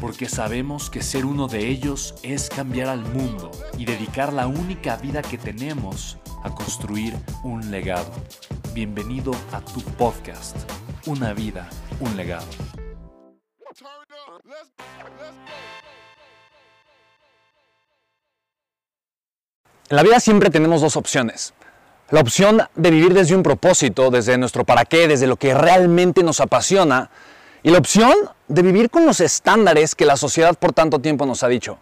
porque 0.00 0.28
sabemos 0.28 0.90
que 0.90 1.02
ser 1.02 1.24
uno 1.24 1.48
de 1.48 1.68
ellos 1.68 2.14
es 2.22 2.48
cambiar 2.48 2.88
al 2.88 3.00
mundo 3.00 3.50
y 3.78 3.84
dedicar 3.84 4.32
la 4.32 4.46
única 4.46 4.96
vida 4.96 5.22
que 5.22 5.38
tenemos 5.38 6.18
a 6.42 6.54
construir 6.54 7.14
un 7.42 7.70
legado. 7.70 8.12
Bienvenido 8.74 9.32
a 9.52 9.60
tu 9.60 9.80
podcast, 9.80 10.56
Una 11.06 11.32
vida, 11.32 11.68
un 12.00 12.16
legado. 12.16 12.46
En 19.88 19.96
la 19.96 20.02
vida 20.02 20.18
siempre 20.18 20.50
tenemos 20.50 20.80
dos 20.80 20.96
opciones. 20.96 21.54
La 22.10 22.20
opción 22.20 22.62
de 22.74 22.90
vivir 22.90 23.14
desde 23.14 23.34
un 23.34 23.42
propósito, 23.42 24.10
desde 24.10 24.36
nuestro 24.36 24.64
para 24.64 24.84
qué, 24.84 25.08
desde 25.08 25.26
lo 25.26 25.36
que 25.36 25.54
realmente 25.54 26.22
nos 26.22 26.40
apasiona, 26.40 27.10
y 27.62 27.70
la 27.70 27.78
opción 27.78 28.14
de 28.48 28.62
vivir 28.62 28.90
con 28.90 29.06
los 29.06 29.20
estándares 29.20 29.94
que 29.94 30.04
la 30.04 30.16
sociedad 30.16 30.56
por 30.58 30.72
tanto 30.72 31.00
tiempo 31.00 31.26
nos 31.26 31.42
ha 31.42 31.48
dicho. 31.48 31.78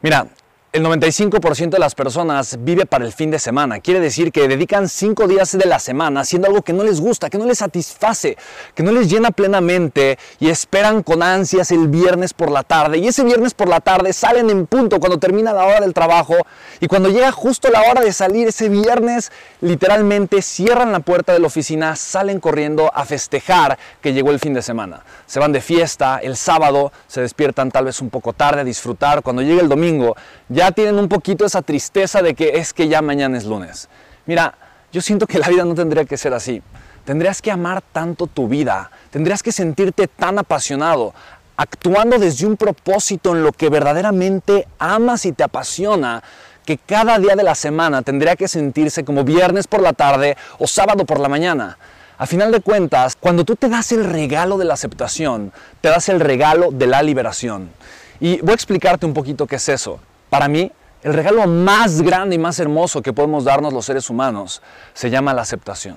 Mira, 0.00 0.28
el 0.74 0.82
95% 0.84 1.70
de 1.70 1.78
las 1.78 1.94
personas 1.94 2.58
vive 2.58 2.84
para 2.84 3.04
el 3.04 3.12
fin 3.12 3.30
de 3.30 3.38
semana. 3.38 3.78
Quiere 3.78 4.00
decir 4.00 4.32
que 4.32 4.48
dedican 4.48 4.88
5 4.88 5.28
días 5.28 5.56
de 5.56 5.66
la 5.66 5.78
semana 5.78 6.22
haciendo 6.22 6.48
algo 6.48 6.62
que 6.62 6.72
no 6.72 6.82
les 6.82 7.00
gusta, 7.00 7.30
que 7.30 7.38
no 7.38 7.46
les 7.46 7.58
satisface, 7.58 8.36
que 8.74 8.82
no 8.82 8.90
les 8.90 9.08
llena 9.08 9.30
plenamente 9.30 10.18
y 10.40 10.48
esperan 10.48 11.04
con 11.04 11.22
ansias 11.22 11.70
el 11.70 11.86
viernes 11.86 12.34
por 12.34 12.50
la 12.50 12.64
tarde. 12.64 12.98
Y 12.98 13.06
ese 13.06 13.22
viernes 13.22 13.54
por 13.54 13.68
la 13.68 13.78
tarde 13.78 14.12
salen 14.12 14.50
en 14.50 14.66
punto 14.66 14.98
cuando 14.98 15.18
termina 15.18 15.52
la 15.52 15.64
hora 15.64 15.78
del 15.78 15.94
trabajo 15.94 16.34
y 16.80 16.88
cuando 16.88 17.08
llega 17.08 17.30
justo 17.30 17.70
la 17.70 17.82
hora 17.82 18.00
de 18.00 18.12
salir 18.12 18.48
ese 18.48 18.68
viernes, 18.68 19.30
literalmente 19.60 20.42
cierran 20.42 20.90
la 20.90 20.98
puerta 20.98 21.32
de 21.32 21.38
la 21.38 21.46
oficina, 21.46 21.94
salen 21.94 22.40
corriendo 22.40 22.90
a 22.92 23.04
festejar 23.04 23.78
que 24.00 24.12
llegó 24.12 24.32
el 24.32 24.40
fin 24.40 24.54
de 24.54 24.62
semana. 24.62 25.04
Se 25.26 25.38
van 25.38 25.52
de 25.52 25.60
fiesta, 25.60 26.18
el 26.20 26.36
sábado 26.36 26.90
se 27.06 27.20
despiertan 27.20 27.70
tal 27.70 27.84
vez 27.84 28.00
un 28.00 28.10
poco 28.10 28.32
tarde 28.32 28.62
a 28.62 28.64
disfrutar. 28.64 29.22
Cuando 29.22 29.42
llega 29.42 29.62
el 29.62 29.68
domingo, 29.68 30.16
ya 30.48 30.63
tienen 30.72 30.98
un 30.98 31.08
poquito 31.08 31.44
esa 31.44 31.62
tristeza 31.62 32.22
de 32.22 32.34
que 32.34 32.56
es 32.56 32.72
que 32.72 32.88
ya 32.88 33.02
mañana 33.02 33.36
es 33.36 33.44
lunes. 33.44 33.88
Mira, 34.26 34.54
yo 34.92 35.00
siento 35.00 35.26
que 35.26 35.38
la 35.38 35.48
vida 35.48 35.64
no 35.64 35.74
tendría 35.74 36.04
que 36.04 36.16
ser 36.16 36.34
así. 36.34 36.62
Tendrías 37.04 37.42
que 37.42 37.50
amar 37.50 37.82
tanto 37.82 38.26
tu 38.26 38.48
vida, 38.48 38.90
tendrías 39.10 39.42
que 39.42 39.52
sentirte 39.52 40.08
tan 40.08 40.38
apasionado, 40.38 41.12
actuando 41.56 42.18
desde 42.18 42.46
un 42.46 42.56
propósito 42.56 43.32
en 43.36 43.42
lo 43.42 43.52
que 43.52 43.68
verdaderamente 43.68 44.66
amas 44.78 45.26
y 45.26 45.32
te 45.32 45.44
apasiona, 45.44 46.22
que 46.64 46.78
cada 46.78 47.18
día 47.18 47.36
de 47.36 47.42
la 47.42 47.54
semana 47.54 48.02
tendría 48.02 48.36
que 48.36 48.48
sentirse 48.48 49.04
como 49.04 49.22
viernes 49.22 49.66
por 49.66 49.82
la 49.82 49.92
tarde 49.92 50.36
o 50.58 50.66
sábado 50.66 51.04
por 51.04 51.20
la 51.20 51.28
mañana. 51.28 51.76
A 52.16 52.26
final 52.26 52.52
de 52.52 52.60
cuentas, 52.60 53.16
cuando 53.16 53.44
tú 53.44 53.56
te 53.56 53.68
das 53.68 53.92
el 53.92 54.04
regalo 54.04 54.56
de 54.56 54.64
la 54.64 54.74
aceptación, 54.74 55.52
te 55.80 55.88
das 55.88 56.08
el 56.08 56.20
regalo 56.20 56.70
de 56.70 56.86
la 56.86 57.02
liberación. 57.02 57.70
Y 58.20 58.40
voy 58.40 58.52
a 58.52 58.54
explicarte 58.54 59.04
un 59.04 59.12
poquito 59.12 59.46
qué 59.46 59.56
es 59.56 59.68
eso. 59.68 60.00
Para 60.34 60.48
mí, 60.48 60.68
el 61.04 61.14
regalo 61.14 61.46
más 61.46 62.02
grande 62.02 62.34
y 62.34 62.40
más 62.40 62.58
hermoso 62.58 63.00
que 63.00 63.12
podemos 63.12 63.44
darnos 63.44 63.72
los 63.72 63.86
seres 63.86 64.10
humanos 64.10 64.62
se 64.92 65.08
llama 65.08 65.32
la 65.32 65.42
aceptación. 65.42 65.96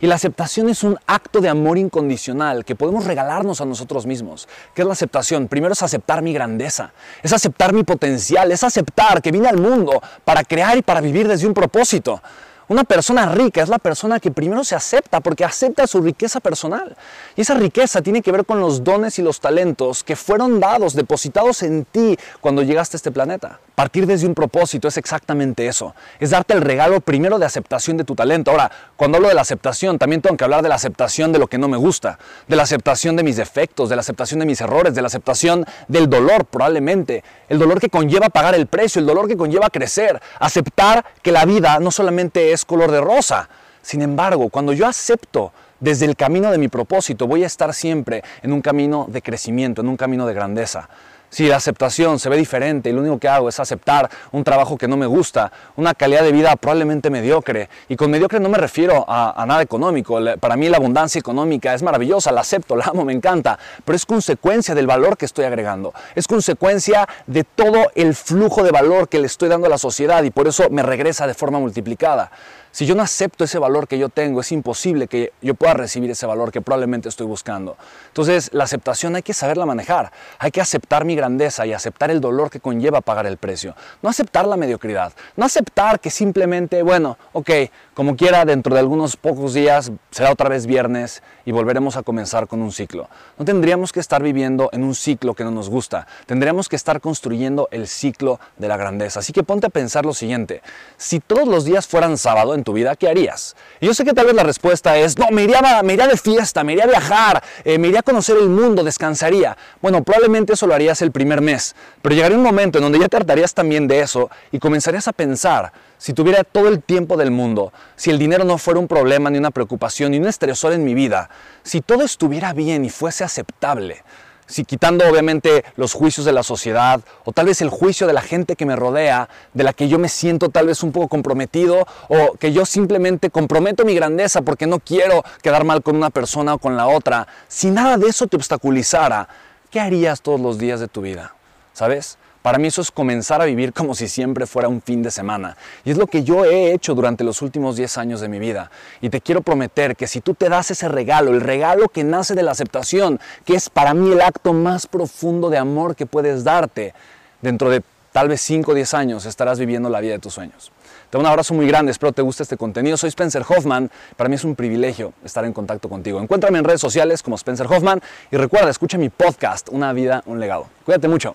Y 0.00 0.08
la 0.08 0.16
aceptación 0.16 0.68
es 0.68 0.82
un 0.82 0.98
acto 1.06 1.40
de 1.40 1.48
amor 1.48 1.78
incondicional 1.78 2.64
que 2.64 2.74
podemos 2.74 3.04
regalarnos 3.04 3.60
a 3.60 3.64
nosotros 3.64 4.04
mismos. 4.04 4.48
¿Qué 4.74 4.82
es 4.82 4.86
la 4.88 4.94
aceptación? 4.94 5.46
Primero 5.46 5.72
es 5.72 5.84
aceptar 5.84 6.20
mi 6.20 6.32
grandeza, 6.32 6.90
es 7.22 7.32
aceptar 7.32 7.72
mi 7.72 7.84
potencial, 7.84 8.50
es 8.50 8.64
aceptar 8.64 9.22
que 9.22 9.30
vine 9.30 9.48
al 9.48 9.58
mundo 9.58 10.02
para 10.24 10.42
crear 10.42 10.76
y 10.76 10.82
para 10.82 11.00
vivir 11.00 11.28
desde 11.28 11.46
un 11.46 11.54
propósito. 11.54 12.20
Una 12.68 12.82
persona 12.82 13.26
rica 13.32 13.62
es 13.62 13.68
la 13.68 13.78
persona 13.78 14.18
que 14.18 14.32
primero 14.32 14.64
se 14.64 14.74
acepta 14.74 15.20
porque 15.20 15.44
acepta 15.44 15.86
su 15.86 16.00
riqueza 16.00 16.40
personal. 16.40 16.96
Y 17.36 17.42
esa 17.42 17.54
riqueza 17.54 18.02
tiene 18.02 18.22
que 18.22 18.32
ver 18.32 18.44
con 18.44 18.58
los 18.58 18.82
dones 18.82 19.20
y 19.20 19.22
los 19.22 19.38
talentos 19.38 20.02
que 20.02 20.16
fueron 20.16 20.58
dados, 20.58 20.94
depositados 20.94 21.62
en 21.62 21.84
ti 21.84 22.18
cuando 22.40 22.62
llegaste 22.62 22.96
a 22.96 22.98
este 22.98 23.12
planeta. 23.12 23.60
Partir 23.76 24.06
desde 24.06 24.26
un 24.26 24.34
propósito 24.34 24.88
es 24.88 24.96
exactamente 24.96 25.68
eso. 25.68 25.94
Es 26.18 26.30
darte 26.30 26.54
el 26.54 26.62
regalo 26.62 27.00
primero 27.00 27.38
de 27.38 27.46
aceptación 27.46 27.98
de 27.98 28.04
tu 28.04 28.16
talento. 28.16 28.50
Ahora, 28.50 28.72
cuando 28.96 29.18
hablo 29.18 29.28
de 29.28 29.34
la 29.34 29.42
aceptación, 29.42 29.98
también 29.98 30.20
tengo 30.22 30.36
que 30.36 30.44
hablar 30.44 30.62
de 30.62 30.70
la 30.70 30.74
aceptación 30.74 31.30
de 31.30 31.38
lo 31.38 31.46
que 31.46 31.58
no 31.58 31.68
me 31.68 31.76
gusta, 31.76 32.18
de 32.48 32.56
la 32.56 32.64
aceptación 32.64 33.14
de 33.14 33.22
mis 33.22 33.36
defectos, 33.36 33.90
de 33.90 33.96
la 33.96 34.00
aceptación 34.00 34.40
de 34.40 34.46
mis 34.46 34.60
errores, 34.60 34.94
de 34.94 35.02
la 35.02 35.08
aceptación 35.08 35.66
del 35.86 36.08
dolor 36.08 36.46
probablemente. 36.46 37.22
El 37.48 37.60
dolor 37.60 37.78
que 37.78 37.90
conlleva 37.90 38.28
pagar 38.30 38.54
el 38.54 38.66
precio, 38.66 38.98
el 38.98 39.06
dolor 39.06 39.28
que 39.28 39.36
conlleva 39.36 39.70
crecer. 39.70 40.20
Aceptar 40.40 41.04
que 41.22 41.30
la 41.30 41.44
vida 41.44 41.78
no 41.78 41.92
solamente 41.92 42.52
es 42.52 42.55
es 42.56 42.64
color 42.64 42.90
de 42.90 43.00
rosa. 43.00 43.48
Sin 43.82 44.02
embargo, 44.02 44.48
cuando 44.48 44.72
yo 44.72 44.86
acepto 44.86 45.52
desde 45.78 46.06
el 46.06 46.16
camino 46.16 46.50
de 46.50 46.58
mi 46.58 46.66
propósito, 46.66 47.28
voy 47.28 47.44
a 47.44 47.46
estar 47.46 47.72
siempre 47.72 48.24
en 48.42 48.52
un 48.52 48.60
camino 48.60 49.06
de 49.08 49.22
crecimiento, 49.22 49.82
en 49.82 49.88
un 49.88 49.96
camino 49.96 50.26
de 50.26 50.34
grandeza. 50.34 50.88
Si 51.28 51.46
la 51.48 51.56
aceptación 51.56 52.18
se 52.18 52.28
ve 52.28 52.36
diferente 52.36 52.90
y 52.90 52.92
lo 52.92 53.00
único 53.00 53.18
que 53.18 53.28
hago 53.28 53.48
es 53.48 53.58
aceptar 53.58 54.08
un 54.32 54.44
trabajo 54.44 54.78
que 54.78 54.88
no 54.88 54.96
me 54.96 55.06
gusta, 55.06 55.52
una 55.76 55.94
calidad 55.94 56.22
de 56.22 56.32
vida 56.32 56.54
probablemente 56.56 57.10
mediocre, 57.10 57.68
y 57.88 57.96
con 57.96 58.10
mediocre 58.10 58.40
no 58.40 58.48
me 58.48 58.58
refiero 58.58 59.04
a, 59.08 59.44
nada 59.46 59.62
económico, 59.62 60.18
para 60.40 60.56
mí 60.56 60.68
la 60.68 60.76
abundancia 60.76 61.18
económica 61.18 61.74
es 61.74 61.82
maravillosa, 61.82 62.32
la 62.32 62.42
acepto, 62.42 62.76
la 62.76 62.86
amo, 62.86 63.04
me 63.04 63.12
encanta, 63.12 63.58
pero 63.84 63.96
es 63.96 64.06
consecuencia 64.06 64.74
del 64.74 64.86
valor 64.86 65.16
que 65.16 65.26
estoy 65.26 65.44
agregando, 65.44 65.92
es 66.14 66.26
consecuencia 66.26 67.08
de 67.26 67.44
todo 67.44 67.90
el 67.94 68.14
flujo 68.14 68.62
de 68.62 68.70
valor 68.70 69.08
que 69.08 69.18
le 69.18 69.26
estoy 69.26 69.48
dando 69.48 69.66
a 69.66 69.70
la 69.70 69.78
sociedad 69.78 70.22
y 70.22 70.30
por 70.30 70.46
eso 70.46 70.70
me 70.70 70.82
regresa 70.82 71.26
de 71.26 71.34
forma 71.34 71.58
multiplicada. 71.58 72.30
Si 72.76 72.84
yo 72.84 72.94
no 72.94 73.02
acepto 73.02 73.44
ese 73.44 73.58
valor 73.58 73.88
que 73.88 73.96
yo 73.96 74.10
tengo, 74.10 74.42
es 74.42 74.52
imposible 74.52 75.08
que 75.08 75.32
yo 75.40 75.54
pueda 75.54 75.72
recibir 75.72 76.10
ese 76.10 76.26
valor 76.26 76.52
que 76.52 76.60
probablemente 76.60 77.08
estoy 77.08 77.26
buscando. 77.26 77.78
Entonces, 78.08 78.50
la 78.52 78.64
aceptación 78.64 79.16
hay 79.16 79.22
que 79.22 79.32
saberla 79.32 79.64
manejar. 79.64 80.12
Hay 80.38 80.50
que 80.50 80.60
aceptar 80.60 81.06
mi 81.06 81.16
grandeza 81.16 81.64
y 81.64 81.72
aceptar 81.72 82.10
el 82.10 82.20
dolor 82.20 82.50
que 82.50 82.60
conlleva 82.60 83.00
pagar 83.00 83.24
el 83.24 83.38
precio. 83.38 83.74
No 84.02 84.10
aceptar 84.10 84.46
la 84.46 84.58
mediocridad. 84.58 85.14
No 85.36 85.46
aceptar 85.46 86.00
que 86.00 86.10
simplemente, 86.10 86.82
bueno, 86.82 87.16
ok, 87.32 87.50
como 87.94 88.14
quiera, 88.14 88.44
dentro 88.44 88.74
de 88.74 88.80
algunos 88.80 89.16
pocos 89.16 89.54
días 89.54 89.90
será 90.10 90.30
otra 90.30 90.50
vez 90.50 90.66
viernes 90.66 91.22
y 91.46 91.52
volveremos 91.52 91.96
a 91.96 92.02
comenzar 92.02 92.46
con 92.46 92.60
un 92.60 92.72
ciclo. 92.72 93.08
No 93.38 93.46
tendríamos 93.46 93.90
que 93.90 94.00
estar 94.00 94.22
viviendo 94.22 94.68
en 94.74 94.84
un 94.84 94.94
ciclo 94.94 95.32
que 95.32 95.44
no 95.44 95.50
nos 95.50 95.70
gusta. 95.70 96.06
Tendríamos 96.26 96.68
que 96.68 96.76
estar 96.76 97.00
construyendo 97.00 97.68
el 97.70 97.88
ciclo 97.88 98.38
de 98.58 98.68
la 98.68 98.76
grandeza. 98.76 99.20
Así 99.20 99.32
que 99.32 99.42
ponte 99.42 99.66
a 99.66 99.70
pensar 99.70 100.04
lo 100.04 100.12
siguiente. 100.12 100.60
Si 100.98 101.20
todos 101.20 101.48
los 101.48 101.64
días 101.64 101.86
fueran 101.86 102.18
sábado 102.18 102.54
tu 102.66 102.72
vida, 102.72 102.96
¿qué 102.96 103.08
harías? 103.08 103.54
Yo 103.80 103.94
sé 103.94 104.04
que 104.04 104.12
tal 104.12 104.26
vez 104.26 104.34
la 104.34 104.42
respuesta 104.42 104.98
es, 104.98 105.16
no, 105.16 105.28
me 105.30 105.44
iría, 105.44 105.84
me 105.84 105.96
de 105.96 106.16
fiesta, 106.16 106.64
me 106.64 106.72
iría 106.72 106.82
a 106.82 106.88
viajar, 106.88 107.40
eh, 107.64 107.78
me 107.78 107.86
iría 107.86 108.00
a 108.00 108.02
conocer 108.02 108.36
el 108.36 108.48
mundo, 108.48 108.82
descansaría. 108.82 109.56
Bueno, 109.80 110.02
probablemente 110.02 110.54
eso 110.54 110.66
lo 110.66 110.74
harías 110.74 111.00
el 111.00 111.12
primer 111.12 111.40
mes, 111.40 111.76
pero 112.02 112.16
llegaría 112.16 112.36
un 112.36 112.42
momento 112.42 112.78
en 112.78 112.82
donde 112.82 112.98
ya 112.98 113.08
te 113.08 113.18
hartarías 113.18 113.54
también 113.54 113.86
de 113.86 114.00
eso 114.00 114.30
y 114.50 114.58
comenzarías 114.58 115.06
a 115.06 115.12
pensar, 115.12 115.72
si 115.96 116.12
tuviera 116.12 116.42
todo 116.42 116.66
el 116.66 116.82
tiempo 116.82 117.16
del 117.16 117.30
mundo, 117.30 117.72
si 117.94 118.10
el 118.10 118.18
dinero 118.18 118.42
no 118.42 118.58
fuera 118.58 118.80
un 118.80 118.88
problema, 118.88 119.30
ni 119.30 119.38
una 119.38 119.52
preocupación, 119.52 120.10
ni 120.10 120.18
un 120.18 120.26
estresor 120.26 120.72
en 120.72 120.84
mi 120.84 120.94
vida, 120.94 121.30
si 121.62 121.80
todo 121.80 122.02
estuviera 122.02 122.52
bien 122.52 122.84
y 122.84 122.90
fuese 122.90 123.22
aceptable, 123.22 124.02
si 124.46 124.64
quitando 124.64 125.08
obviamente 125.08 125.64
los 125.76 125.92
juicios 125.92 126.24
de 126.24 126.32
la 126.32 126.42
sociedad 126.42 127.00
o 127.24 127.32
tal 127.32 127.46
vez 127.46 127.60
el 127.60 127.68
juicio 127.68 128.06
de 128.06 128.12
la 128.12 128.22
gente 128.22 128.56
que 128.56 128.66
me 128.66 128.76
rodea, 128.76 129.28
de 129.54 129.64
la 129.64 129.72
que 129.72 129.88
yo 129.88 129.98
me 129.98 130.08
siento 130.08 130.48
tal 130.48 130.66
vez 130.66 130.82
un 130.82 130.92
poco 130.92 131.08
comprometido 131.08 131.86
o 132.08 132.34
que 132.38 132.52
yo 132.52 132.64
simplemente 132.64 133.30
comprometo 133.30 133.84
mi 133.84 133.94
grandeza 133.94 134.42
porque 134.42 134.66
no 134.66 134.78
quiero 134.78 135.24
quedar 135.42 135.64
mal 135.64 135.82
con 135.82 135.96
una 135.96 136.10
persona 136.10 136.54
o 136.54 136.58
con 136.58 136.76
la 136.76 136.86
otra, 136.86 137.26
si 137.48 137.70
nada 137.70 137.96
de 137.96 138.08
eso 138.08 138.26
te 138.26 138.36
obstaculizara, 138.36 139.28
¿qué 139.70 139.80
harías 139.80 140.20
todos 140.22 140.40
los 140.40 140.58
días 140.58 140.80
de 140.80 140.88
tu 140.88 141.02
vida? 141.02 141.34
¿Sabes? 141.72 142.18
Para 142.46 142.58
mí 142.58 142.68
eso 142.68 142.80
es 142.80 142.92
comenzar 142.92 143.42
a 143.42 143.44
vivir 143.44 143.72
como 143.72 143.92
si 143.96 144.06
siempre 144.06 144.46
fuera 144.46 144.68
un 144.68 144.80
fin 144.80 145.02
de 145.02 145.10
semana. 145.10 145.56
Y 145.84 145.90
es 145.90 145.96
lo 145.96 146.06
que 146.06 146.22
yo 146.22 146.44
he 146.44 146.72
hecho 146.72 146.94
durante 146.94 147.24
los 147.24 147.42
últimos 147.42 147.74
10 147.74 147.98
años 147.98 148.20
de 148.20 148.28
mi 148.28 148.38
vida. 148.38 148.70
Y 149.00 149.10
te 149.10 149.20
quiero 149.20 149.40
prometer 149.40 149.96
que 149.96 150.06
si 150.06 150.20
tú 150.20 150.32
te 150.32 150.48
das 150.48 150.70
ese 150.70 150.86
regalo, 150.86 151.32
el 151.32 151.40
regalo 151.40 151.88
que 151.88 152.04
nace 152.04 152.36
de 152.36 152.44
la 152.44 152.52
aceptación, 152.52 153.18
que 153.44 153.54
es 153.54 153.68
para 153.68 153.94
mí 153.94 154.12
el 154.12 154.20
acto 154.20 154.52
más 154.52 154.86
profundo 154.86 155.50
de 155.50 155.58
amor 155.58 155.96
que 155.96 156.06
puedes 156.06 156.44
darte, 156.44 156.94
dentro 157.42 157.68
de 157.68 157.82
tal 158.12 158.28
vez 158.28 158.42
5 158.42 158.70
o 158.70 158.74
10 158.74 158.94
años 158.94 159.26
estarás 159.26 159.58
viviendo 159.58 159.90
la 159.90 159.98
vida 159.98 160.12
de 160.12 160.20
tus 160.20 160.34
sueños. 160.34 160.70
Te 161.10 161.18
doy 161.18 161.22
un 161.22 161.26
abrazo 161.26 161.52
muy 161.52 161.66
grande, 161.66 161.90
espero 161.90 162.12
te 162.12 162.22
guste 162.22 162.44
este 162.44 162.56
contenido. 162.56 162.96
Soy 162.96 163.08
Spencer 163.08 163.42
Hoffman, 163.42 163.90
para 164.16 164.28
mí 164.28 164.36
es 164.36 164.44
un 164.44 164.54
privilegio 164.54 165.14
estar 165.24 165.44
en 165.44 165.52
contacto 165.52 165.88
contigo. 165.88 166.20
Encuéntrame 166.20 166.60
en 166.60 166.64
redes 166.64 166.80
sociales 166.80 167.24
como 167.24 167.34
Spencer 167.34 167.66
Hoffman 167.66 168.00
y 168.30 168.36
recuerda, 168.36 168.70
escucha 168.70 168.98
mi 168.98 169.08
podcast, 169.08 169.68
Una 169.72 169.92
vida, 169.92 170.22
un 170.26 170.38
legado. 170.38 170.68
Cuídate 170.84 171.08
mucho, 171.08 171.34